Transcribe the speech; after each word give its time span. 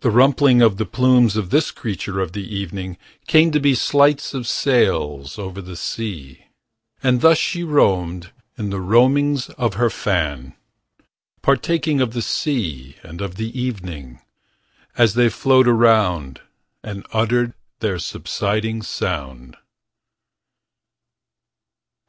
The 0.00 0.10
rumpling 0.10 0.60
of 0.60 0.76
the 0.76 0.84
plumes 0.84 1.36
Of 1.36 1.50
this 1.50 1.70
creature 1.70 2.18
of 2.18 2.32
the 2.32 2.52
evening 2.52 2.98
Came 3.28 3.52
to 3.52 3.60
be 3.60 3.76
sleights 3.76 4.34
of 4.34 4.44
sails 4.44 5.38
Over 5.38 5.62
the 5.62 5.76
sea. 5.76 6.46
And 7.00 7.20
thus 7.20 7.38
she 7.38 7.62
roamed 7.62 8.32
In 8.58 8.70
the 8.70 8.80
roamings 8.80 9.48
of 9.50 9.74
her 9.74 9.88
fan. 9.88 10.56
Partaking 11.42 12.00
of 12.00 12.12
the 12.12 12.22
sea. 12.22 12.96
And 13.04 13.20
of 13.20 13.36
the 13.36 13.56
evening. 13.56 14.18
As 14.98 15.14
they 15.14 15.28
flowed 15.28 15.68
around 15.68 16.40
34 16.82 16.90
And 16.92 17.06
uttered 17.12 17.54
their 17.78 18.00
subsiding 18.00 18.82
sound. 18.82 19.56